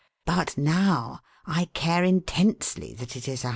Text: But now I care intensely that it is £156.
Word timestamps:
But 0.25 0.57
now 0.57 1.19
I 1.45 1.65
care 1.75 2.03
intensely 2.03 2.95
that 2.95 3.15
it 3.15 3.27
is 3.27 3.43
£156. 3.43 3.49